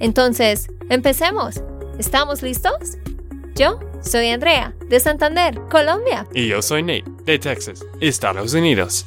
[0.00, 1.62] Entonces, empecemos.
[1.98, 2.98] ¿Estamos listos?
[3.54, 6.26] Yo soy Andrea, de Santander, Colombia.
[6.34, 9.04] Y yo soy Nate, de Texas, Estados Unidos.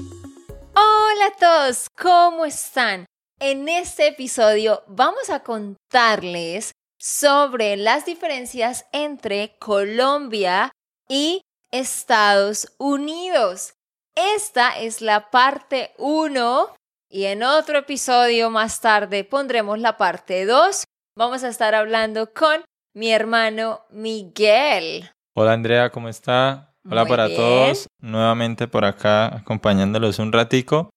[0.73, 3.05] Hola a todos, ¿cómo están?
[3.39, 10.71] En este episodio vamos a contarles sobre las diferencias entre Colombia
[11.09, 13.73] y Estados Unidos.
[14.15, 16.76] Esta es la parte 1
[17.09, 20.83] y en otro episodio más tarde pondremos la parte 2.
[21.15, 22.63] Vamos a estar hablando con
[22.93, 25.09] mi hermano Miguel.
[25.33, 26.75] Hola Andrea, ¿cómo está?
[26.89, 27.39] Hola Muy para bien.
[27.39, 30.89] todos, nuevamente por acá acompañándolos un ratico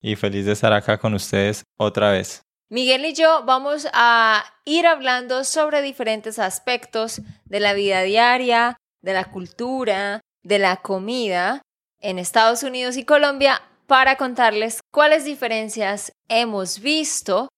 [0.00, 2.42] y feliz de estar acá con ustedes otra vez.
[2.68, 9.14] Miguel y yo vamos a ir hablando sobre diferentes aspectos de la vida diaria, de
[9.14, 11.62] la cultura, de la comida
[12.00, 17.48] en Estados Unidos y Colombia para contarles cuáles diferencias hemos visto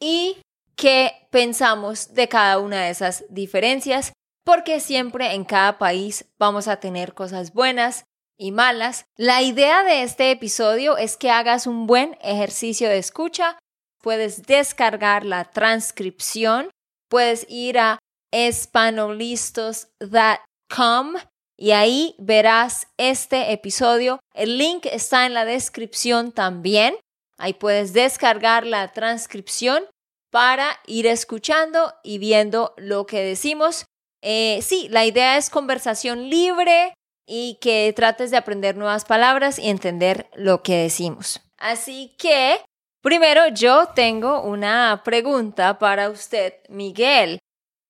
[0.00, 0.38] y
[0.76, 4.12] qué pensamos de cada una de esas diferencias,
[4.44, 8.04] porque siempre en cada país vamos a tener cosas buenas
[8.38, 9.04] y malas.
[9.16, 13.58] La idea de este episodio es que hagas un buen ejercicio de escucha
[14.02, 16.70] puedes descargar la transcripción,
[17.08, 17.98] puedes ir a
[18.32, 21.14] espanolistos.com
[21.58, 24.20] y ahí verás este episodio.
[24.32, 26.96] El link está en la descripción también.
[27.36, 29.84] Ahí puedes descargar la transcripción
[30.30, 33.86] para ir escuchando y viendo lo que decimos.
[34.22, 36.94] Eh, sí, la idea es conversación libre
[37.26, 41.40] y que trates de aprender nuevas palabras y entender lo que decimos.
[41.58, 42.60] Así que
[43.00, 47.38] Primero, yo tengo una pregunta para usted, Miguel.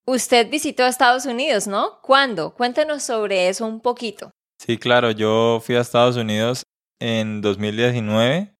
[0.09, 2.01] Usted visitó Estados Unidos, ¿no?
[2.01, 2.55] ¿Cuándo?
[2.55, 4.31] Cuéntenos sobre eso un poquito.
[4.59, 6.63] Sí, claro, yo fui a Estados Unidos
[6.99, 8.55] en 2019,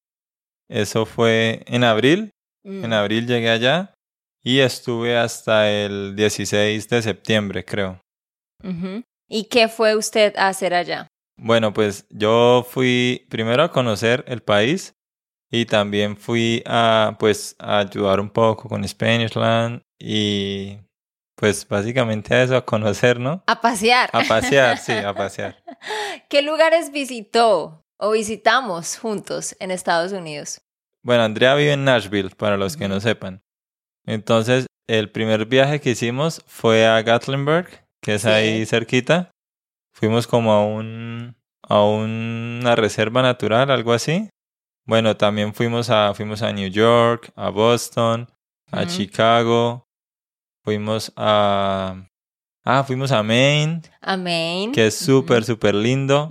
[0.69, 2.31] eso fue en abril,
[2.65, 2.85] Mm.
[2.85, 3.95] en abril llegué allá
[4.45, 7.99] y estuve hasta el 16 de septiembre, creo.
[9.27, 11.07] ¿Y qué fue usted a hacer allá?
[11.41, 14.93] Bueno, pues yo fui primero a conocer el país
[15.51, 20.77] y también fui a pues a ayudar un poco con Spanishland y
[21.39, 23.45] pues básicamente a eso, a conocer, ¿no?
[23.47, 24.11] A pasear.
[24.13, 25.63] A pasear, sí, a pasear.
[26.29, 30.61] ¿Qué lugares visitó o visitamos juntos en Estados Unidos?
[31.05, 33.41] Bueno, Andrea vive en Nashville, para los que no sepan.
[34.05, 37.69] Entonces, el primer viaje que hicimos fue a Gatlinburg,
[38.03, 38.29] que es Sí.
[38.29, 39.31] ahí cerquita.
[39.95, 41.37] Fuimos como a un
[41.71, 44.29] a una reserva natural, algo así.
[44.87, 48.29] Bueno, también fuimos a fuimos a New York, a Boston,
[48.73, 48.87] a.
[48.87, 49.85] Chicago.
[50.73, 51.97] Fuimos a
[52.63, 54.71] Ah, fuimos a Maine, Amén.
[54.73, 56.31] que es súper súper lindo,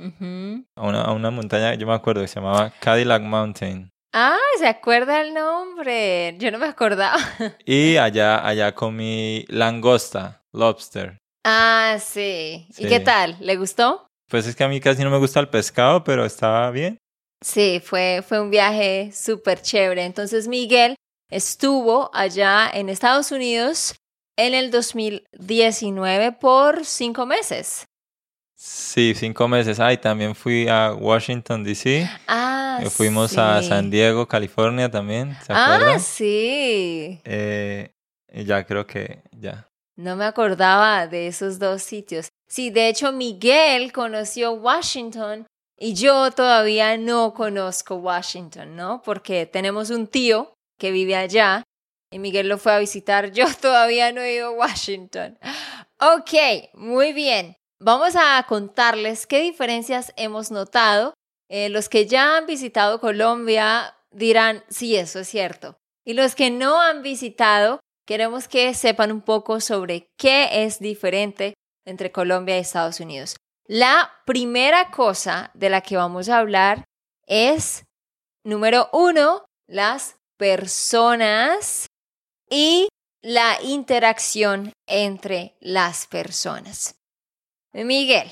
[0.76, 3.90] a una, a una montaña, yo me acuerdo que se llamaba Cadillac Mountain.
[4.14, 6.36] Ah, se acuerda el nombre.
[6.38, 7.18] Yo no me acordaba.
[7.66, 11.18] Y allá, allá comí langosta, lobster.
[11.44, 12.68] Ah, sí.
[12.70, 12.88] ¿Y Sí.
[12.88, 13.38] qué tal?
[13.40, 14.06] ¿Le gustó?
[14.30, 17.00] Pues es que a mí casi no me gusta el pescado, pero estaba bien.
[17.44, 20.06] Sí, fue, fue un viaje súper chévere.
[20.06, 20.94] Entonces Miguel
[21.32, 23.96] estuvo allá en Estados Unidos
[24.38, 27.86] en el 2019 por cinco meses.
[28.56, 29.80] Sí, cinco meses.
[29.80, 32.10] Ay, también fui a Washington, D.C.
[32.28, 33.62] Ah, Eh, Fuimos a.
[33.62, 36.00] San Diego, California también, ¿se Ah, acuerdan?
[36.00, 37.20] sí.
[37.24, 37.92] Eh,
[38.32, 39.68] y ya creo que ya.
[39.96, 42.30] No me acordaba de esos dos sitios.
[42.48, 45.46] Sí, de hecho Miguel conoció Washington
[45.78, 49.02] y yo todavía no conozco Washington, ¿no?
[49.04, 51.64] Porque tenemos un tío que vive allá
[52.12, 53.32] y Miguel lo fue a visitar.
[53.32, 55.38] Yo todavía no he ido a Washington.
[56.00, 56.34] Ok,
[56.74, 57.56] muy bien.
[57.80, 61.14] Vamos a contarles qué diferencias hemos notado.
[61.50, 65.78] Eh, los que ya han visitado Colombia dirán, sí, eso es cierto.
[66.06, 71.54] Y los que no han visitado, queremos que sepan un poco sobre qué es diferente
[71.86, 73.36] entre Colombia y Estados Unidos.
[73.68, 76.86] La primera cosa de la que vamos a hablar
[77.28, 77.84] es,
[78.44, 81.88] número uno, las personas
[82.50, 82.88] y
[83.22, 86.96] la interacción entre las personas.
[87.74, 88.28] Miguel,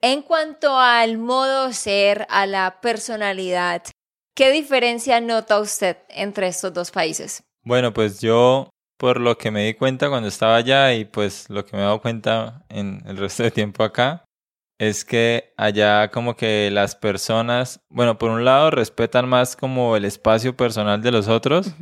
[0.00, 3.82] en cuanto al modo ser, a la personalidad,
[4.34, 7.42] ¿qué diferencia nota usted entre estos dos países?
[7.64, 8.68] Bueno, pues yo
[8.98, 11.84] por lo que me di cuenta cuando estaba allá y pues lo que me he
[11.84, 14.24] dado cuenta en el resto de tiempo acá,
[14.78, 20.04] es que allá como que las personas, bueno, por un lado respetan más como el
[20.04, 21.72] espacio personal de los otros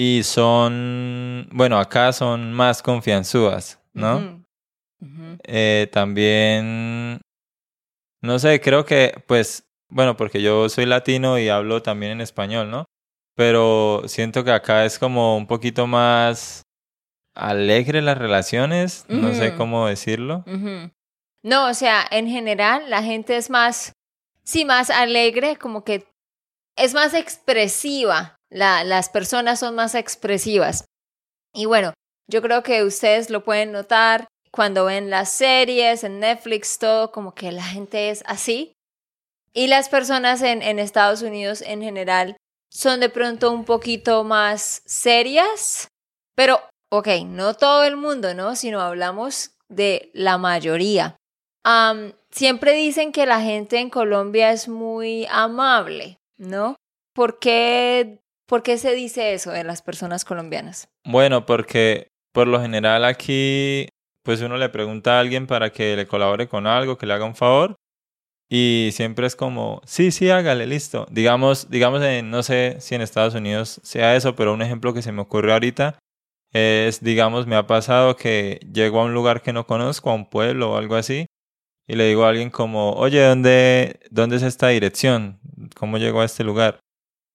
[0.00, 4.44] y son, bueno, acá son más confianzudas, ¿no?
[5.42, 7.20] Eh, también,
[8.22, 12.70] no sé, creo que, pues, bueno, porque yo soy latino y hablo también en español,
[12.70, 12.84] ¿no?
[13.34, 16.62] Pero siento que acá es como un poquito más
[17.34, 20.44] alegre las relaciones, no sé cómo decirlo.
[21.42, 23.94] No, o sea, en general la gente es más,
[24.44, 26.06] sí, más alegre, como que
[26.76, 28.37] es más expresiva.
[28.50, 30.84] La, las personas son más expresivas.
[31.54, 31.92] Y bueno,
[32.30, 37.34] yo creo que ustedes lo pueden notar cuando ven las series, en Netflix, todo, como
[37.34, 38.72] que la gente es así.
[39.52, 42.36] Y las personas en, en Estados Unidos en general
[42.70, 45.88] son de pronto un poquito más serias,
[46.34, 46.60] pero,
[46.90, 48.54] ok, no todo el mundo, ¿no?
[48.56, 51.16] Sino hablamos de la mayoría.
[52.30, 56.76] Siempre dicen que la gente en Colombia es muy amable, ¿no?
[57.14, 60.88] ¿Por qué, ¿Por qué se dice eso de las personas colombianas?
[61.04, 63.88] Bueno, porque por lo general aquí,
[64.24, 67.26] pues uno le pregunta a alguien para que le colabore con algo, que le haga
[67.26, 67.76] un favor,
[68.50, 71.06] y siempre es como, sí, sí, hágale, listo.
[71.10, 75.02] Digamos, digamos, en, no sé si en Estados Unidos sea eso, pero un ejemplo que
[75.02, 75.98] se me ocurrió ahorita
[76.54, 80.30] es, digamos, me ha pasado que llego a un lugar que no conozco, a un
[80.30, 81.26] pueblo o algo así,
[81.86, 85.38] y le digo a alguien como, oye, ¿dónde, dónde es esta dirección?
[85.76, 86.80] ¿Cómo llego a este lugar?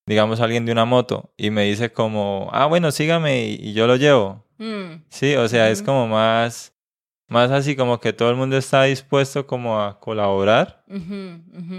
[0.06, 3.86] Digamos, alguien de una moto, y me dice como, ah, bueno, sígame y, y yo
[3.86, 4.44] lo llevo.
[4.58, 6.74] Mm, Sí, o sea, es como más,
[7.28, 10.84] más así como que todo el mundo está dispuesto como a colaborar,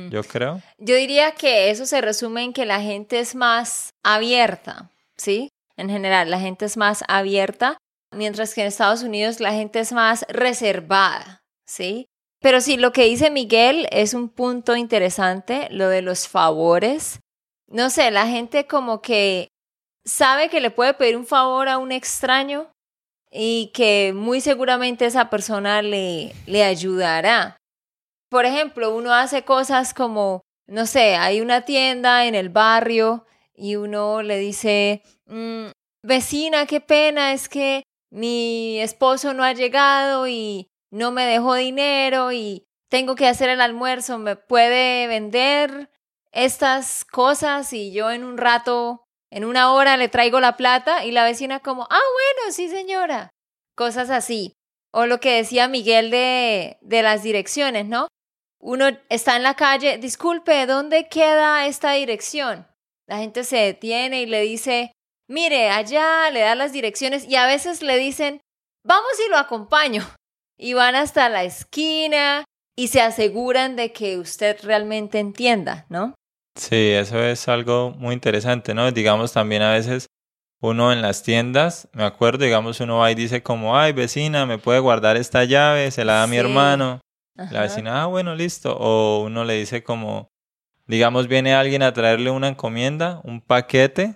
[0.10, 0.62] yo creo.
[0.80, 5.50] Yo diría que eso se resume en que la gente es más abierta, ¿sí?
[5.78, 7.78] En general, la gente es más abierta,
[8.12, 12.08] mientras que en Estados Unidos la gente es más reservada, ¿sí?
[12.42, 17.20] Pero sí, lo que dice Miguel es un punto interesante, lo de los favores.
[17.68, 19.50] No sé, la gente como que
[20.06, 22.72] sabe que le puede pedir un favor a un extraño
[23.32, 27.58] y que muy seguramente esa persona le, le ayudará.
[28.30, 33.26] Por ejemplo, uno hace cosas como, no sé, hay una tienda en el barrio
[33.56, 35.68] y uno le dice, "Mm,
[36.04, 42.32] vecina, qué pena, es que mi esposo no ha llegado y no me dejó dinero
[42.32, 45.90] y tengo que hacer el almuerzo, ¿me puede vender
[46.36, 47.74] estas cosas?
[47.74, 51.60] Y yo en un rato, en una hora le traigo la plata y la vecina
[51.62, 53.30] como, ah, bueno, sí señora.
[53.76, 54.54] Cosas así.
[54.92, 58.08] O lo que decía Miguel de, de las direcciones, ¿no?
[58.60, 62.68] Uno está en la calle, disculpe, ¿dónde queda esta dirección?
[63.08, 64.92] La gente se detiene y le dice,
[65.28, 68.42] mire, allá le da las direcciones y a veces le dicen,
[68.84, 70.04] vamos y lo acompaño.
[70.58, 72.46] Y van hasta la esquina
[72.78, 76.16] y se aseguran de que usted realmente entienda, ¿no?
[76.56, 78.90] Sí, eso es algo muy interesante, ¿no?
[78.92, 80.08] Digamos también a veces
[80.62, 84.58] uno en las tiendas, me acuerdo, digamos uno va y dice como, ay vecina, ¿me
[84.58, 85.92] puede guardar esta llave?
[85.92, 87.02] Se la da a mi hermano.
[87.52, 88.76] La vecina, ah, bueno, listo.
[88.80, 90.32] O uno le dice como,
[90.88, 94.16] digamos, viene alguien a traerle una encomienda, un paquete,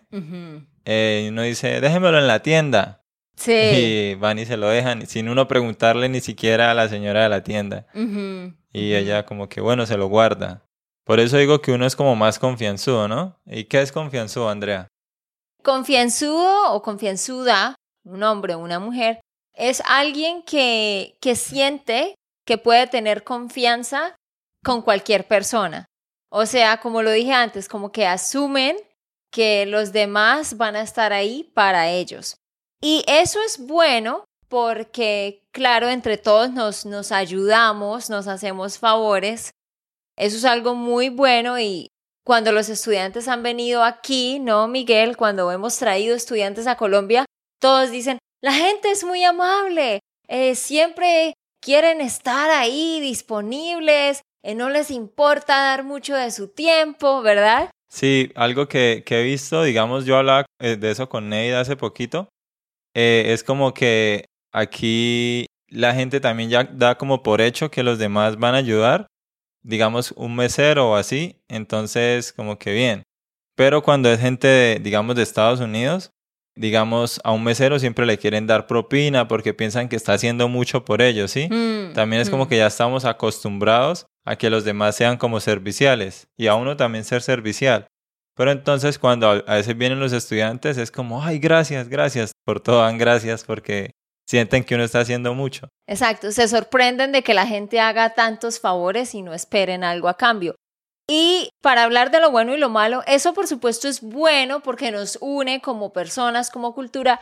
[0.85, 3.03] eh, y uno dice, déjemelo en la tienda.
[3.35, 3.53] Sí.
[3.53, 7.29] Y van y se lo dejan, sin uno preguntarle ni siquiera a la señora de
[7.29, 7.87] la tienda.
[8.71, 10.68] Y ella como que, bueno, se lo guarda.
[11.05, 13.35] Por eso digo que uno es como más confianzudo, ¿no?
[13.45, 14.87] ¿Y qué es confianzudo, Andrea?
[15.63, 17.75] Confianzudo o confianzuda,
[18.05, 19.19] un hombre o una mujer,
[19.53, 22.15] es alguien que, que siente
[22.45, 24.15] que puede tener confianza
[24.63, 25.85] con cualquier persona.
[26.31, 28.77] O sea, como lo dije antes, como que asumen
[29.31, 32.35] que los demás van a estar ahí para ellos.
[32.81, 39.51] Y eso es bueno porque, claro, entre todos nos, nos ayudamos, nos hacemos favores.
[40.19, 41.91] Eso es algo muy bueno y
[42.25, 45.15] cuando los estudiantes han venido aquí, ¿no, Miguel?
[45.15, 47.23] Cuando hemos traído estudiantes a Colombia,
[47.61, 54.69] todos dicen, la gente es muy amable, eh, siempre quieren estar ahí disponibles, eh, no
[54.69, 57.71] les importa dar mucho de su tiempo, ¿verdad?
[57.89, 62.27] Sí, algo que, he visto, digamos, yo hablaba eh, de eso con Neida hace poquito,
[62.93, 68.37] es como que aquí la gente también ya da como por hecho que los demás
[68.37, 69.07] van a ayudar,
[69.63, 73.03] digamos, un mesero o así, entonces como que bien.
[73.55, 76.11] Pero cuando es gente, de, digamos, de Estados Unidos,
[76.55, 80.83] digamos, a un mesero siempre le quieren dar propina porque piensan que está haciendo mucho
[80.83, 81.47] por ellos, ¿sí?
[81.49, 82.47] Mm, También es como mm.
[82.49, 87.03] que ya estamos acostumbrados a que los demás sean como serviciales y a uno también
[87.03, 87.87] ser servicial.
[88.35, 92.59] Pero entonces cuando a a veces vienen los estudiantes es como, ay, gracias, gracias, por
[92.59, 93.91] todo dan gracias porque
[94.29, 95.69] sienten que uno está haciendo mucho.
[95.87, 100.17] Exacto, se sorprenden de que la gente haga tantos favores y no esperen algo a
[100.17, 100.55] cambio.
[101.09, 104.91] Y para hablar de lo bueno y lo malo, eso por supuesto es bueno porque
[104.91, 107.19] nos une como personas, como cultura,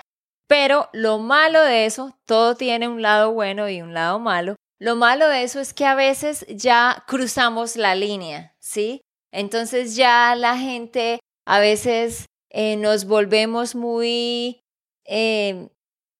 [0.49, 4.57] pero lo malo de eso, todo tiene un lado bueno y un lado malo.
[4.77, 8.99] Lo malo de eso es que a veces ya cruzamos la línea, ¿sí?
[9.31, 14.59] Entonces ya la gente a veces eh, nos volvemos muy
[15.05, 15.69] eh,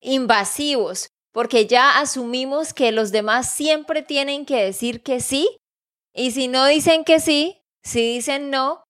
[0.02, 5.58] invasivos porque ya asumimos que los demás siempre tienen que decir que sí
[6.14, 8.84] y si no dicen que sí, si dicen no,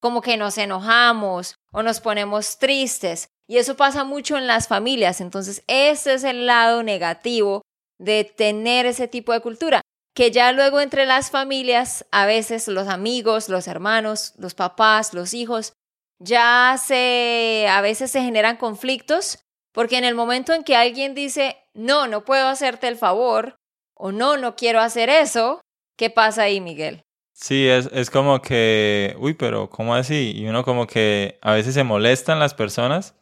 [0.00, 5.20] como que nos enojamos o nos ponemos tristes y eso pasa mucho en las familias.
[5.20, 7.62] Entonces ese es el lado negativo
[7.98, 9.82] de tener ese tipo de cultura
[10.14, 15.32] que ya luego entre las familias, a veces los amigos, los hermanos, los papás, los
[15.34, 15.72] hijos,
[16.18, 19.38] ya se, a veces se generan conflictos,
[19.72, 23.56] porque en el momento en que alguien dice, no, no puedo hacerte el favor,
[23.94, 25.60] o no, no quiero hacer eso,
[25.96, 27.02] ¿qué pasa ahí, Miguel?
[27.32, 30.32] Sí, es, es como que, uy, pero ¿cómo así?
[30.34, 33.14] Y uno como que a veces se molestan las personas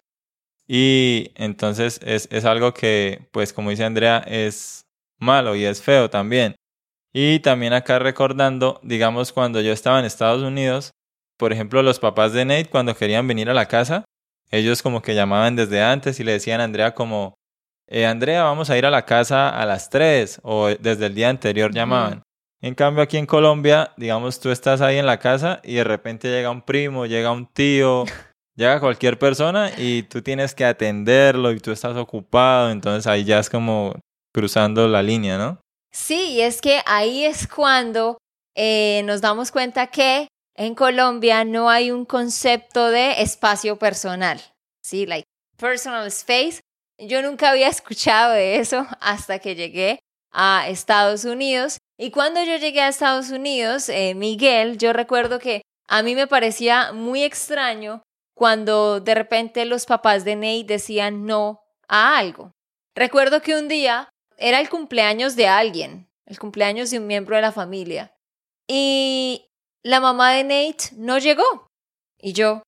[0.66, 4.86] y entonces es, es algo que, pues como dice Andrea, es
[5.18, 6.54] malo y es feo también.
[7.12, 10.92] Y también acá recordando, digamos, cuando yo estaba en Estados Unidos,
[11.36, 14.04] por ejemplo, los papás de Nate cuando querían venir a la casa,
[14.50, 17.34] ellos como que llamaban desde antes y le decían a Andrea como,
[17.86, 21.28] eh, Andrea, vamos a ir a la casa a las 3 o desde el día
[21.28, 22.22] anterior llamaban.
[22.62, 26.28] En cambio aquí en Colombia, digamos, tú estás ahí en la casa y de repente
[26.28, 28.04] llega un primo, llega un tío,
[28.54, 33.38] llega cualquier persona y tú tienes que atenderlo y tú estás ocupado, entonces ahí ya
[33.38, 33.94] es como
[34.32, 35.58] cruzando la línea, ¿no?
[35.90, 38.18] Sí, y es que ahí es cuando
[38.54, 40.28] eh, nos damos cuenta que
[40.60, 44.38] en Colombia no hay un concepto de espacio personal,
[44.82, 45.06] ¿sí?
[45.06, 45.24] Like
[45.56, 46.60] personal space.
[46.98, 50.00] Yo nunca había escuchado de eso hasta que llegué
[50.30, 51.78] a Estados Unidos.
[51.98, 56.26] Y cuando yo llegué a Estados Unidos, eh, Miguel, yo recuerdo que a mí me
[56.26, 58.02] parecía muy extraño
[58.34, 62.52] cuando de repente los papás de Nate decían no a algo.
[62.94, 67.42] Recuerdo que un día era el cumpleaños de alguien, el cumpleaños de un miembro de
[67.42, 68.12] la familia.
[68.68, 69.49] Y
[69.82, 71.66] la mamá de Nate no llegó.
[72.18, 72.62] Y yo,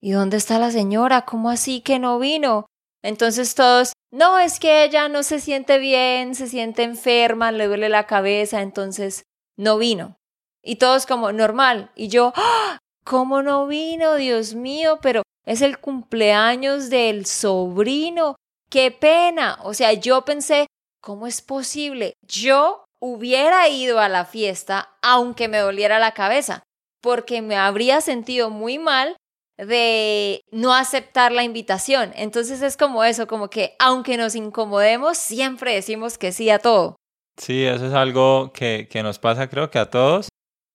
[0.00, 1.22] ¿y dónde está la señora?
[1.22, 2.66] ¿Cómo así que no vino?
[3.02, 7.88] Entonces todos, no, es que ella no se siente bien, se siente enferma, le duele
[7.88, 9.24] la cabeza, entonces
[9.56, 10.16] no vino.
[10.62, 11.92] Y todos como, normal.
[11.94, 12.78] Y yo, ¡Ah!
[13.04, 14.16] ¿cómo no vino?
[14.16, 18.34] Dios mío, pero es el cumpleaños del sobrino.
[18.68, 19.58] ¡Qué pena!
[19.62, 20.66] O sea, yo pensé,
[21.00, 22.14] ¿cómo es posible?
[22.26, 26.62] Yo hubiera ido a la fiesta aunque me doliera la cabeza,
[27.00, 29.16] porque me habría sentido muy mal
[29.58, 32.12] de no aceptar la invitación.
[32.14, 36.96] Entonces es como eso, como que aunque nos incomodemos, siempre decimos que sí a todo.
[37.38, 40.28] Sí, eso es algo que, que nos pasa creo que a todos.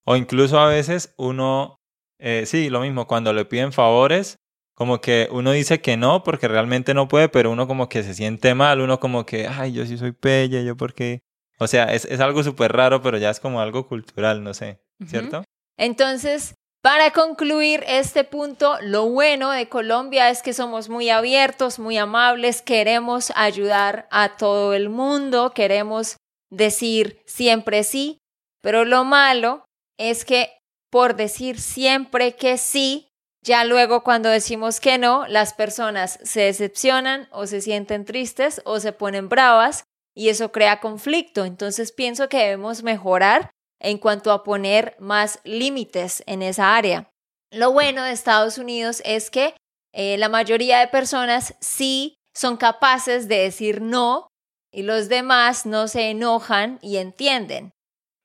[0.05, 1.75] O incluso a veces uno,
[2.19, 4.37] eh, sí, lo mismo, cuando le piden favores,
[4.75, 8.15] como que uno dice que no porque realmente no puede, pero uno como que se
[8.15, 11.21] siente mal, uno como que, ay, yo sí soy pelle, yo porque...
[11.61, 14.79] O sea, es, es algo súper raro, pero ya es como algo cultural, no sé,
[15.05, 15.43] ¿cierto?
[15.77, 21.99] Entonces, para concluir este punto, lo bueno de Colombia es que somos muy abiertos, muy
[21.99, 26.17] amables, queremos ayudar a todo el mundo, queremos
[26.49, 28.17] decir siempre sí,
[28.63, 29.63] pero lo malo
[29.99, 30.57] es que
[30.89, 33.09] por decir siempre que sí,
[33.45, 38.79] ya luego cuando decimos que no, las personas se decepcionan o se sienten tristes o
[38.79, 39.83] se ponen bravas
[40.15, 41.45] y eso crea conflicto.
[41.45, 47.09] Entonces pienso que debemos mejorar en cuanto a poner más límites en esa área.
[47.51, 49.55] Lo bueno de Estados Unidos es que
[49.93, 54.27] eh, la mayoría de personas sí son capaces de decir no
[54.71, 57.71] y los demás no se enojan y entienden.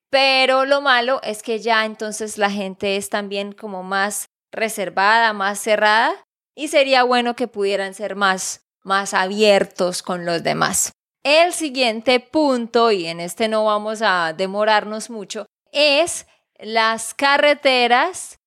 [0.09, 5.59] Pero lo malo es que ya entonces la gente es también como más reservada, más
[5.59, 6.13] cerrada,
[6.55, 10.93] y sería bueno que pudieran ser más, más abiertos con los demás.
[11.23, 16.25] El siguiente punto, y en este no vamos a demorarnos mucho, es
[16.59, 18.39] las carreteras,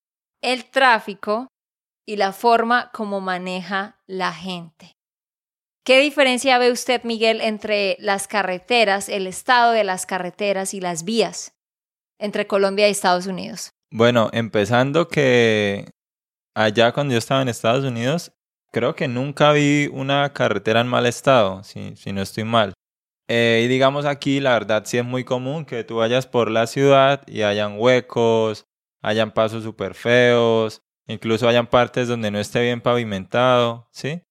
[0.43, 1.49] el tráfico
[2.07, 4.93] y la forma como maneja la gente.
[5.85, 11.05] ¿Qué diferencia ve usted, Miguel, entre las carreteras, el estado de las carreteras y las
[11.05, 11.53] vías
[12.19, 13.71] entre Colombia y Estados Unidos?
[13.91, 15.91] Bueno, empezando que
[16.55, 18.33] allá cuando yo estaba en Estados Unidos,
[18.71, 22.73] creo que nunca vi una carretera en mal estado, si, no estoy mal.
[23.29, 26.67] Eh, y digamos aquí, la verdad sí es muy común que tú vayas por la
[26.67, 28.67] ciudad y hayan huecos,
[29.03, 34.23] hayan pasos súper feos, incluso hayan partes donde no esté bien pavimentado, ¿sí?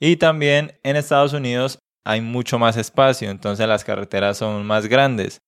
[0.00, 5.40] Y también en Estados Unidos hay mucho más espacio, entonces las carreteras son más grandes,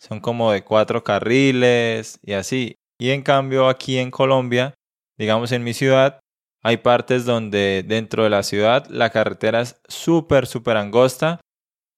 [0.00, 2.76] son como de cuatro carriles y así.
[2.98, 4.74] Y en cambio aquí en Colombia,
[5.18, 6.20] digamos en mi ciudad,
[6.64, 11.38] hay partes donde dentro de la ciudad la carretera es súper, súper angosta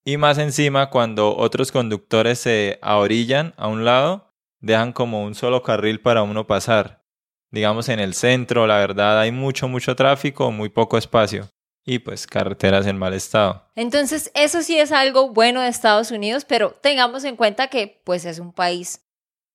[0.04, 5.62] y más encima cuando otros conductores se ahorillan a un lado, dejan como un solo
[5.62, 7.04] carril para uno pasar.
[7.52, 11.48] Digamos en el centro, la verdad, hay mucho, mucho tráfico, muy poco espacio
[11.84, 13.70] y pues carreteras en mal estado.
[13.76, 18.24] Entonces, eso sí es algo bueno de Estados Unidos, pero tengamos en cuenta que pues
[18.24, 19.00] es un país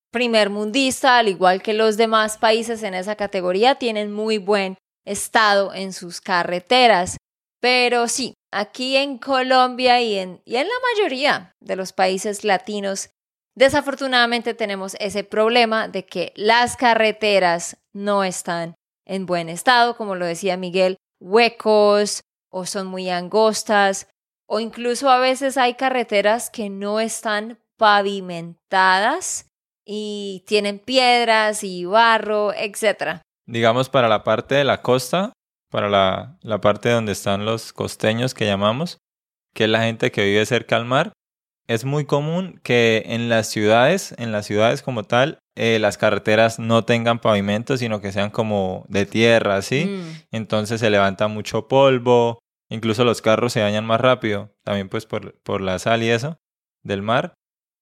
[0.10, 5.74] primer mundista, al igual que los demás países en esa categoría, tienen muy buen estado
[5.74, 7.17] en sus carreteras.
[7.60, 13.10] Pero sí, aquí en Colombia y en, y en la mayoría de los países latinos,
[13.55, 20.25] desafortunadamente tenemos ese problema de que las carreteras no están en buen estado, como lo
[20.25, 24.08] decía Miguel, huecos o son muy angostas
[24.53, 29.48] o incluso a veces hay carreteras que no están pavimentadas
[29.86, 33.22] y tienen piedras y barro, etc.
[33.48, 35.33] Digamos para la parte de la costa,
[35.69, 38.98] para la, la parte donde están los costeños que llamamos,
[39.53, 41.13] que es la gente que vive cerca al mar,
[41.67, 46.60] es muy común que en las ciudades, en las ciudades como tal, eh, las carreteras
[46.60, 49.86] no tengan pavimento, sino que sean como de tierra, ¿sí?
[49.86, 50.36] Mm.
[50.36, 55.39] Entonces se levanta mucho polvo, incluso los carros se dañan más rápido, también pues por,
[55.43, 56.38] por la sal y eso
[56.83, 57.33] del mar.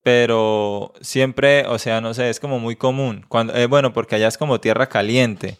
[0.03, 3.25] Pero siempre, o sea, no sé, es como muy común.
[3.27, 5.57] Cuando, eh, bueno, porque allá es como tierra caliente.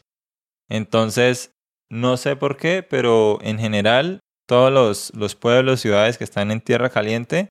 [0.69, 1.51] Entonces,
[1.89, 6.61] no sé por qué, pero en general, todos los, los pueblos, ciudades que están en
[6.61, 7.49] tierra caliente,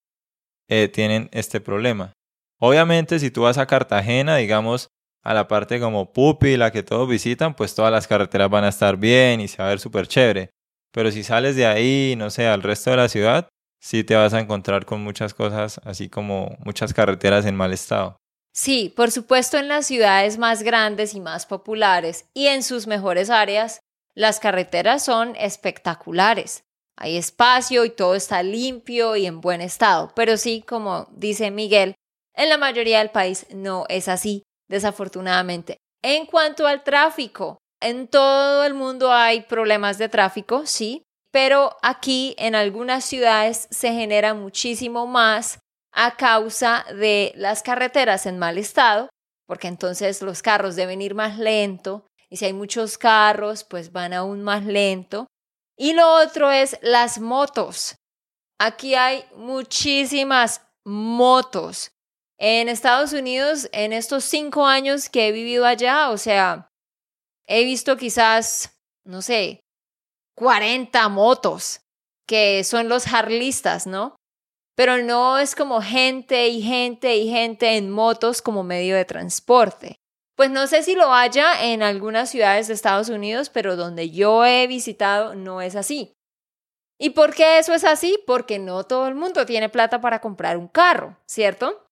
[0.68, 2.12] eh, tienen este problema.
[2.60, 4.88] Obviamente, si tú vas a Cartagena, digamos,
[5.24, 8.68] a la parte como Pupi, la que todos visitan, pues todas las carreteras van a
[8.68, 10.50] estar bien y se va a ver súper chévere.
[10.92, 13.48] Pero si sales de ahí, no sé, al resto de la ciudad,
[13.80, 18.16] sí te vas a encontrar con muchas cosas, así como muchas carreteras en mal estado.
[18.52, 23.30] Sí, por supuesto en las ciudades más grandes y más populares y en sus mejores
[23.30, 23.80] áreas,
[24.14, 26.64] las carreteras son espectaculares
[27.00, 30.10] hay espacio y todo está limpio y en buen estado.
[30.16, 31.94] Pero sí, como dice Miguel,
[32.34, 35.78] en la mayoría del país no es así, desafortunadamente.
[36.02, 42.34] En cuanto al tráfico, en todo el mundo hay problemas de tráfico, sí, pero aquí
[42.38, 45.58] en algunas ciudades se genera muchísimo más
[45.92, 49.08] a causa de las carreteras en mal estado,
[49.46, 54.12] porque entonces los carros deben ir más lento y si hay muchos carros, pues van
[54.12, 55.26] aún más lento
[55.76, 57.96] y lo otro es las motos.
[58.58, 61.90] Aquí hay muchísimas motos.
[62.40, 66.68] En Estados Unidos, en estos cinco años que he vivido allá, o sea,
[67.46, 69.60] he visto quizás, no sé,
[70.38, 71.80] 40 motos,
[72.26, 74.14] que son los harlistas, ¿no?
[74.76, 79.96] Pero no es como gente y gente y gente en motos como medio de transporte.
[80.36, 84.44] Pues no sé si lo haya en algunas ciudades de Estados Unidos, pero donde yo
[84.44, 86.12] he visitado no es así.
[87.00, 88.20] ¿Y por qué eso es así?
[88.24, 91.84] Porque no todo el mundo tiene plata para comprar un carro, ¿cierto?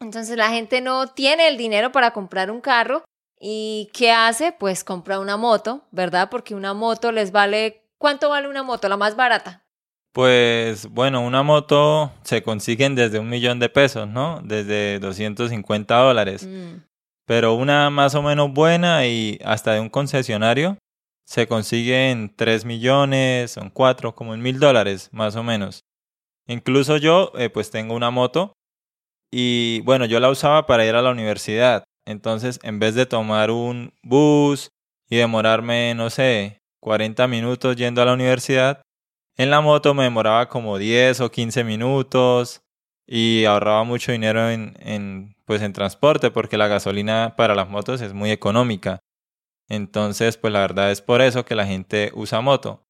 [0.00, 3.04] Entonces la gente no tiene el dinero para comprar un carro
[3.38, 4.52] y ¿qué hace?
[4.52, 6.30] Pues compra una moto, ¿verdad?
[6.30, 7.81] Porque una moto les vale...
[8.02, 8.88] ¿Cuánto vale una moto?
[8.88, 9.62] La más barata.
[10.12, 14.40] Pues bueno, una moto se consiguen desde un millón de pesos, ¿no?
[14.42, 16.44] Desde 250 dólares.
[16.44, 16.82] Mm.
[17.28, 20.78] Pero una más o menos buena y hasta de un concesionario
[21.24, 25.84] se consigue en 3 millones, son 4, como en mil dólares más o menos.
[26.48, 28.52] Incluso yo eh, pues tengo una moto
[29.30, 31.84] y bueno, yo la usaba para ir a la universidad.
[32.04, 34.70] Entonces, en vez de tomar un bus
[35.08, 38.82] y demorarme, no sé, 40 minutos yendo a la universidad,
[39.36, 42.62] en la moto me demoraba como 10 o 15 minutos
[43.06, 48.12] y ahorraba mucho dinero en, pues en transporte porque la gasolina para las motos es
[48.12, 48.98] muy económica.
[49.68, 52.82] Entonces, pues la verdad es por eso que la gente usa moto.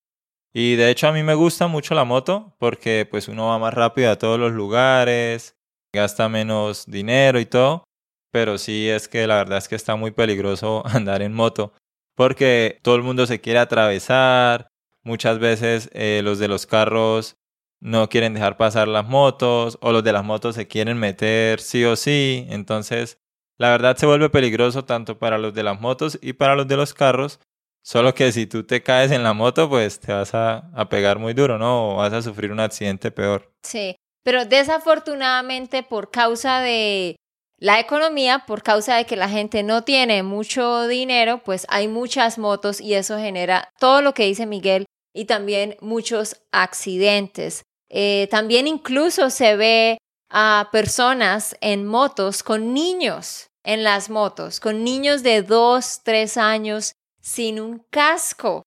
[0.54, 3.74] Y de hecho a mí me gusta mucho la moto porque pues uno va más
[3.74, 5.54] rápido a todos los lugares,
[5.94, 7.84] gasta menos dinero y todo,
[8.32, 11.74] pero sí es que la verdad es que está muy peligroso andar en moto
[12.22, 14.68] porque todo el mundo se quiere atravesar,
[15.02, 17.36] muchas veces eh, los de los carros
[17.80, 21.84] no quieren dejar pasar las motos o los de las motos se quieren meter sí
[21.84, 22.46] o sí.
[22.48, 23.18] Entonces,
[23.58, 26.76] la verdad se vuelve peligroso tanto para los de las motos y para los de
[26.76, 27.40] los carros.
[27.82, 31.18] Solo que si tú te caes en la moto, pues te vas a, a pegar
[31.18, 31.88] muy duro, ¿no?
[31.88, 33.52] O vas a sufrir un accidente peor.
[33.64, 37.16] Sí, pero desafortunadamente por causa de
[37.62, 42.36] la economía, por causa de que la gente no tiene mucho dinero, pues hay muchas
[42.36, 47.62] motos y eso genera todo lo que dice Miguel y también muchos accidentes.
[47.88, 49.98] Eh, también incluso se ve
[50.28, 56.94] a personas en motos con niños en las motos, con niños de 2, 3 años
[57.20, 58.64] sin un casco,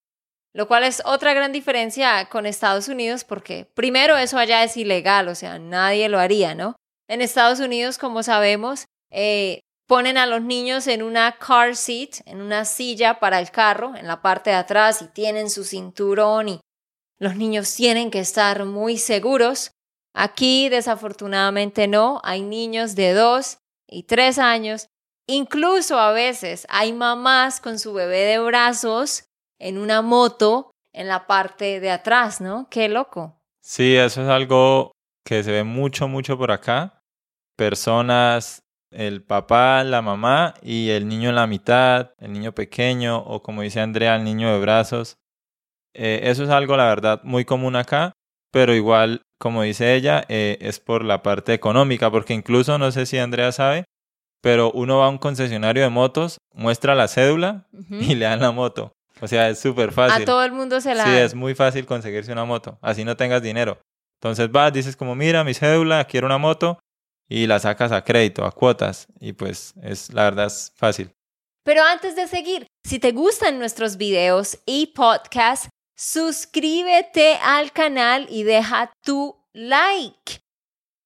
[0.54, 5.28] lo cual es otra gran diferencia con Estados Unidos porque primero eso allá es ilegal,
[5.28, 6.78] o sea, nadie lo haría, ¿no?
[7.08, 12.42] En Estados Unidos, como sabemos, eh, ponen a los niños en una car seat, en
[12.42, 16.60] una silla para el carro, en la parte de atrás y tienen su cinturón y
[17.18, 19.72] los niños tienen que estar muy seguros.
[20.14, 22.22] Aquí, desafortunadamente, no.
[22.24, 24.88] Hay niños de dos y tres años.
[25.28, 29.26] Incluso a veces hay mamás con su bebé de brazos
[29.60, 32.68] en una moto en la parte de atrás, ¿no?
[32.70, 33.40] Qué loco.
[33.62, 34.92] Sí, eso es algo
[35.26, 36.95] que se ve mucho, mucho por acá.
[37.56, 43.42] Personas, el papá, la mamá y el niño en la mitad, el niño pequeño o
[43.42, 45.18] como dice Andrea, el niño de brazos.
[45.94, 48.14] Eh, eso es algo, la verdad, muy común acá,
[48.52, 53.06] pero igual, como dice ella, eh, es por la parte económica, porque incluso, no sé
[53.06, 53.86] si Andrea sabe,
[54.42, 58.52] pero uno va a un concesionario de motos, muestra la cédula y le dan la
[58.52, 58.92] moto.
[59.22, 60.24] O sea, es súper fácil.
[60.24, 63.16] A todo el mundo se la Sí, es muy fácil conseguirse una moto, así no
[63.16, 63.80] tengas dinero.
[64.22, 66.80] Entonces vas, dices como, mira, mi cédula, quiero una moto,
[67.28, 71.12] y la sacas a crédito, a cuotas, y pues es, la verdad es fácil.
[71.64, 78.44] Pero antes de seguir, si te gustan nuestros videos y podcasts, suscríbete al canal y
[78.44, 80.40] deja tu like.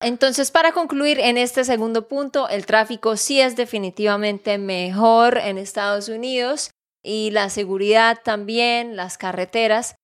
[0.01, 6.08] Entonces, para concluir en este segundo punto, el tráfico sí es definitivamente mejor en Estados
[6.08, 6.71] Unidos
[7.03, 9.95] y la seguridad también, las carreteras.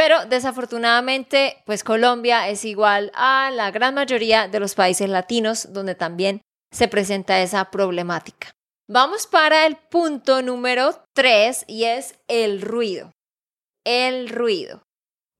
[0.00, 5.94] Pero desafortunadamente, pues Colombia es igual a la gran mayoría de los países latinos donde
[5.94, 6.40] también
[6.72, 8.50] se presenta esa problemática.
[8.88, 13.12] Vamos para el punto número tres y es el ruido.
[13.84, 14.84] El ruido.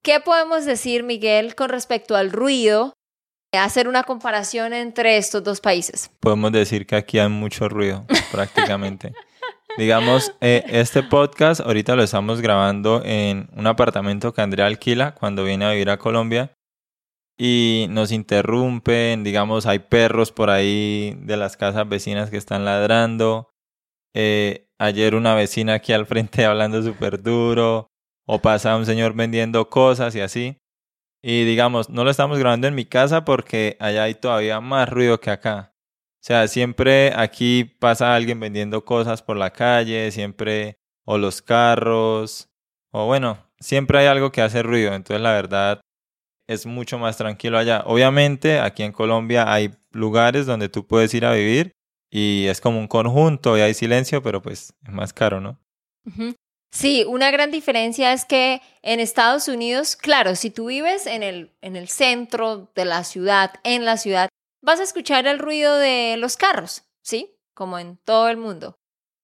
[0.05, 2.93] ¿Qué podemos decir, Miguel, con respecto al ruido?
[3.55, 6.11] Hacer una comparación entre estos dos países.
[6.21, 9.15] Podemos decir que aquí hay mucho ruido, prácticamente.
[9.81, 15.43] Digamos, eh, este podcast ahorita lo estamos grabando en un apartamento que Andrea alquila cuando
[15.43, 16.53] viene a vivir a Colombia
[17.39, 23.49] y nos interrumpen, digamos, hay perros por ahí de las casas vecinas que están ladrando.
[24.15, 27.87] Eh, ayer una vecina aquí al frente hablando súper duro
[28.29, 30.59] o pasa un señor vendiendo cosas y así.
[31.25, 35.21] Y digamos, no lo estamos grabando en mi casa porque allá hay todavía más ruido
[35.21, 35.70] que acá.
[36.21, 42.51] O sea, siempre aquí pasa alguien vendiendo cosas por la calle, siempre, o los carros,
[42.93, 44.93] o bueno, siempre hay algo que hace ruido.
[44.93, 45.81] Entonces, la verdad,
[46.47, 47.85] es mucho más tranquilo allá.
[47.87, 51.73] Obviamente, aquí en Colombia hay lugares donde tú puedes ir a vivir
[52.11, 55.59] y es como un conjunto y hay silencio, pero pues es más caro, ¿no?
[56.73, 61.53] Sí, una gran diferencia es que en Estados Unidos, claro, si tú vives en el,
[61.61, 64.29] en el centro de la ciudad, en la ciudad,
[64.63, 67.37] vas a escuchar el ruido de los carros, ¿sí?
[67.55, 68.77] Como en todo el mundo.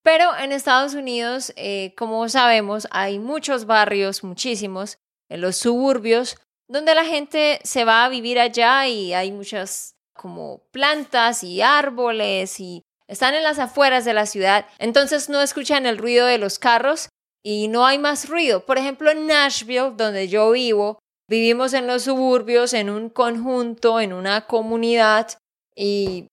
[0.03, 6.37] Pero en Estados Unidos, eh, como sabemos, hay muchos barrios, muchísimos, en los suburbios,
[6.68, 12.61] donde la gente se va a vivir allá y hay muchas como plantas y árboles
[12.61, 14.66] y están en las afueras de la ciudad.
[14.79, 17.09] Entonces no escuchan el ruido de los carros
[17.44, 18.66] y no hay más ruido.
[18.66, 24.12] Por ejemplo, en Nashville, donde yo vivo, Vivimos en los suburbios, en un conjunto, en
[24.12, 25.39] una comunidad
[25.75, 26.29] y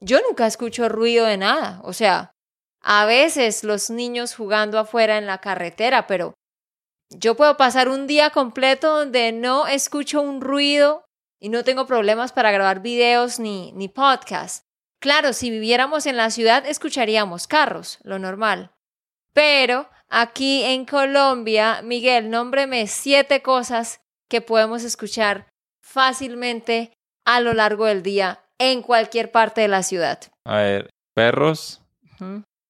[0.00, 1.80] yo nunca escucho ruido de nada.
[1.84, 2.32] O sea,
[2.82, 6.34] a veces los niños jugando afuera en la carretera, pero
[7.10, 11.04] yo puedo pasar un día completo donde no escucho un ruido
[11.40, 14.64] y no tengo problemas para grabar videos ni, ni podcasts.
[15.00, 18.72] Claro, si viviéramos en la ciudad escucharíamos carros, lo normal.
[19.32, 25.48] Pero aquí en Colombia, Miguel, nómbreme siete cosas que podemos escuchar
[25.82, 26.92] fácilmente
[27.24, 30.20] a lo largo del día en cualquier parte de la ciudad.
[30.44, 31.82] A ver, perros,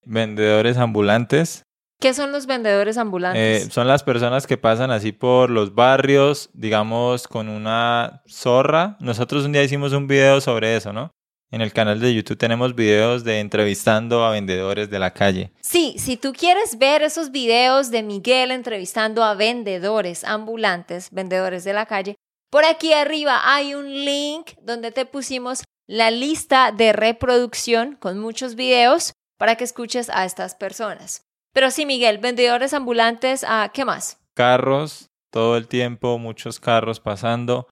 [0.04, 1.62] vendedores ambulantes.
[2.00, 3.66] ¿Qué son los vendedores ambulantes?
[3.66, 8.96] Eh, son las personas que pasan así por los barrios, digamos, con una zorra.
[9.00, 11.10] Nosotros un día hicimos un video sobre eso, ¿no?
[11.52, 15.52] En el canal de YouTube tenemos videos de entrevistando a vendedores de la calle.
[15.60, 21.72] Sí, si tú quieres ver esos videos de Miguel entrevistando a vendedores ambulantes, vendedores de
[21.72, 22.16] la calle,
[22.50, 28.56] por aquí arriba hay un link donde te pusimos la lista de reproducción con muchos
[28.56, 31.22] videos para que escuches a estas personas.
[31.52, 34.18] Pero sí, Miguel, vendedores ambulantes, ¿a qué más?
[34.34, 37.68] Carros, todo el tiempo, muchos carros pasando.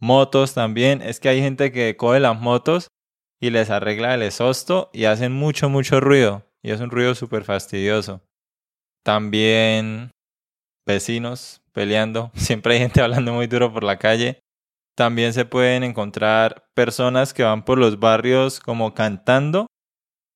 [0.00, 1.02] Motos también.
[1.02, 2.88] Es que hay gente que coge las motos
[3.40, 6.44] y les arregla el exhausto y hacen mucho, mucho ruido.
[6.62, 8.20] Y es un ruido súper fastidioso.
[9.04, 10.10] También
[10.86, 12.30] vecinos peleando.
[12.34, 14.40] Siempre hay gente hablando muy duro por la calle.
[14.96, 19.68] También se pueden encontrar personas que van por los barrios como cantando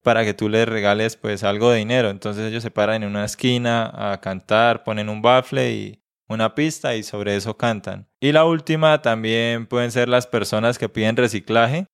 [0.05, 2.11] para que tú les regales pues algo de dinero.
[2.11, 6.95] Entonces ellos se paran en una esquina a cantar, ponen un bafle y una pista
[6.95, 8.09] y sobre eso cantan.
[8.21, 11.87] Y la última también pueden ser las personas que piden reciclaje.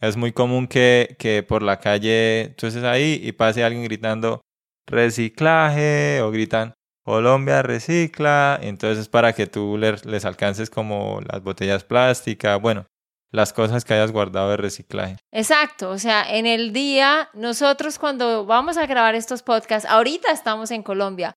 [0.00, 4.40] Es muy común que, que por la calle tú estés ahí y pase alguien gritando
[4.86, 6.74] reciclaje o gritan
[7.06, 12.86] Colombia recicla, entonces es para que tú les, alcances como las botellas plásticas, bueno,
[13.30, 15.16] las cosas que hayas guardado de reciclaje.
[15.30, 20.72] Exacto, o sea, en el día, nosotros cuando vamos a grabar estos podcasts, ahorita estamos
[20.72, 21.32] en Colombia,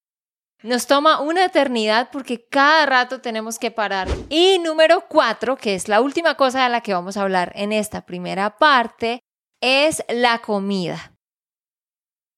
[0.62, 4.08] nos toma una eternidad porque cada rato tenemos que parar.
[4.30, 7.72] Y número cuatro, que es la última cosa de la que vamos a hablar en
[7.72, 9.22] esta primera parte,
[9.62, 11.14] es la comida.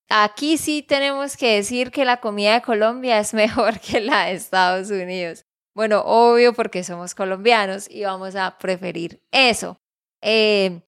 [0.10, 4.34] Aquí sí tenemos que decir que la comida de Colombia es mejor que la de
[4.34, 5.44] Estados Unidos.
[5.74, 9.78] Bueno, obvio porque somos colombianos y vamos a preferir eso.
[10.22, 10.82] Eh,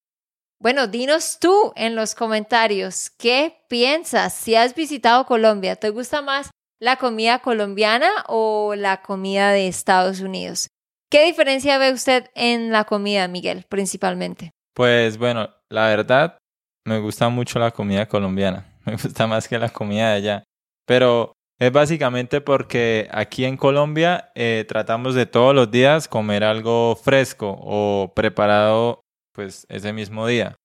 [0.60, 4.34] bueno, dinos tú en los comentarios qué piensas.
[4.34, 6.52] Si has visitado Colombia, ¿te gusta más
[6.84, 10.68] la comida colombiana o la comida de Estados Unidos?
[11.10, 14.52] ¿Qué diferencia ve usted en la comida, Miguel, principalmente?
[14.76, 16.38] Pues bueno, la verdad,
[16.86, 18.66] me gusta mucho la comida colombiana.
[18.86, 20.44] me gusta más que la comida de allá.
[20.86, 26.98] Pero es básicamente porque aquí en Colombia eh, tratamos de todos los días comer algo
[27.02, 29.00] fresco o preparado
[29.34, 30.58] pues ese mismo día.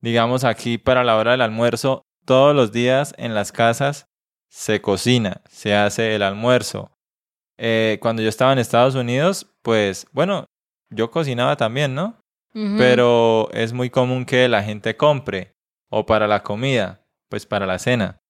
[0.00, 4.06] Digamos aquí para la hora del almuerzo, todos los días en las casas
[4.54, 6.92] se cocina, se hace el almuerzo.
[7.58, 10.44] Eh, cuando yo estaba en Estados Unidos, pues bueno,
[10.90, 12.20] yo cocinaba también, ¿no?
[12.78, 15.54] Pero es muy común que la gente compre
[15.90, 18.20] o para la comida pues para la cena.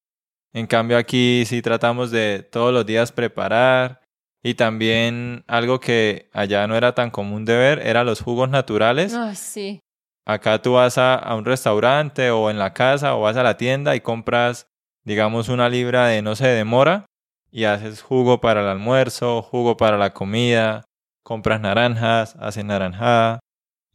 [0.51, 4.01] En cambio aquí sí tratamos de todos los días preparar
[4.43, 9.13] y también algo que allá no era tan común de ver era los jugos naturales.
[9.13, 9.79] Ah, sí.
[10.25, 13.57] Acá tú vas a, a, un restaurante o en la casa o vas a la
[13.57, 14.65] tienda y compras,
[15.05, 17.05] digamos, una libra de, no sé, de mora
[17.51, 20.83] y haces jugo para el almuerzo, jugo para la comida,
[21.23, 23.39] compras naranjas, haces naranjada.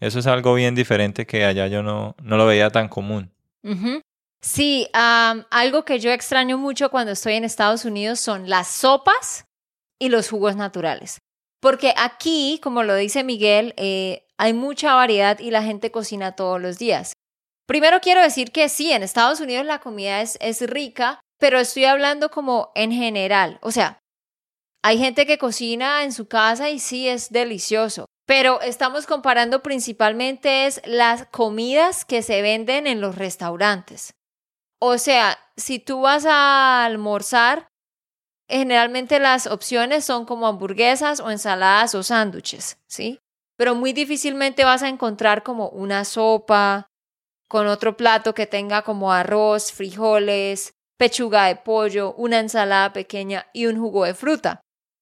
[0.01, 3.31] Eso es algo bien diferente que allá yo no, no lo veía tan común.
[4.41, 9.45] Sí, algo que yo extraño mucho cuando estoy en Estados Unidos son las sopas
[9.99, 11.19] y los jugos naturales.
[11.61, 16.59] Porque aquí, como lo dice Miguel, eh, hay mucha variedad y la gente cocina todos
[16.59, 17.13] los días.
[17.71, 21.85] Primero quiero decir que sí, en Estados Unidos la comida es, es rica, pero estoy
[21.85, 23.61] hablando como en general.
[23.63, 24.01] O sea,
[24.83, 30.67] hay gente que cocina en su casa y sí es delicioso, pero estamos comparando principalmente
[30.67, 34.15] es las comidas que se venden en los restaurantes.
[34.81, 37.69] O sea, si tú vas a almorzar,
[38.49, 43.21] generalmente las opciones son como hamburguesas o ensaladas o sándwiches, ¿sí?
[43.57, 46.90] Pero muy difícilmente vas a encontrar como una sopa
[47.51, 53.67] con otro plato que tenga como arroz, frijoles, pechuga de pollo, una ensalada pequeña y
[53.67, 54.61] un jugo de fruta.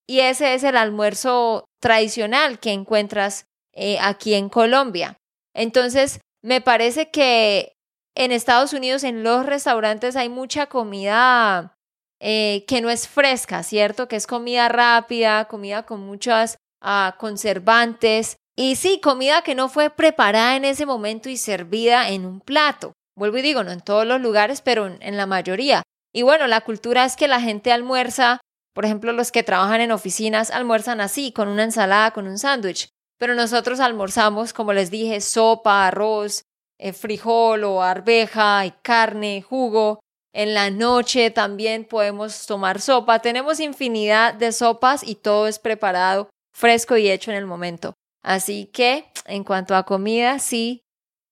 [0.09, 5.19] Y ese es el almuerzo tradicional que encuentras eh, aquí en Colombia.
[5.55, 7.75] Entonces, me parece que
[8.17, 11.77] en Estados Unidos en los restaurantes hay mucha comida
[12.19, 14.09] eh, que no es fresca, ¿cierto?
[14.09, 18.39] Que es comida rápida, comida con muchas ah, conservantes.
[18.61, 22.93] Y sí, comida que no fue preparada en ese momento y servida en un plato.
[23.17, 25.85] Vuelvo y digo, no en todos los lugares, pero en la mayoría.
[26.13, 28.41] Y bueno, la cultura es que la gente almuerza,
[28.75, 32.89] por ejemplo, los que trabajan en oficinas almuerzan así, con una ensalada, con un sándwich.
[33.17, 36.43] Pero nosotros almorzamos, como les dije, sopa, arroz,
[36.81, 40.01] eh, frijol o arveja y carne, jugo.
[40.35, 43.21] En la noche también podemos tomar sopa.
[43.21, 47.95] Tenemos infinidad de sopas y todo es preparado fresco y hecho en el momento.
[48.23, 50.83] Así que, en cuanto a comida, sí,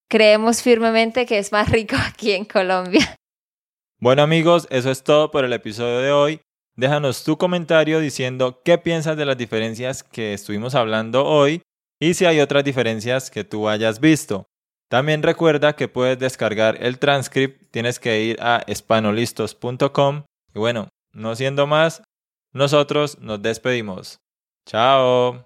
[0.08, 3.16] creemos firmemente que es más rico aquí en Colombia.
[3.98, 6.40] Bueno amigos, eso es todo por el episodio de hoy.
[6.76, 11.62] Déjanos tu comentario diciendo qué piensas de las diferencias que estuvimos hablando hoy
[11.98, 14.46] y si hay otras diferencias que tú hayas visto.
[14.88, 20.24] También recuerda que puedes descargar el transcript, tienes que ir a espanolistos.com.
[20.54, 22.02] Y bueno, no siendo más,
[22.52, 24.18] nosotros nos despedimos.
[24.66, 25.45] Chao.